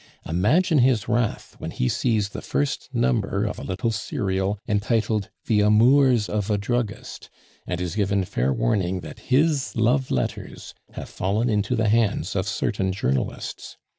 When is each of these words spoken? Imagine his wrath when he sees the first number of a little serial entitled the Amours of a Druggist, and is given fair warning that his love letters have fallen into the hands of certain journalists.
Imagine 0.25 0.79
his 0.79 1.07
wrath 1.07 1.53
when 1.59 1.69
he 1.69 1.87
sees 1.87 2.29
the 2.29 2.41
first 2.41 2.89
number 2.91 3.45
of 3.45 3.59
a 3.59 3.63
little 3.63 3.91
serial 3.91 4.57
entitled 4.67 5.29
the 5.45 5.59
Amours 5.59 6.27
of 6.27 6.49
a 6.49 6.57
Druggist, 6.57 7.29
and 7.67 7.79
is 7.79 7.95
given 7.95 8.23
fair 8.25 8.51
warning 8.51 9.01
that 9.01 9.19
his 9.19 9.75
love 9.75 10.09
letters 10.09 10.73
have 10.93 11.07
fallen 11.07 11.51
into 11.51 11.75
the 11.75 11.87
hands 11.89 12.35
of 12.35 12.47
certain 12.47 12.91
journalists. 12.91 13.77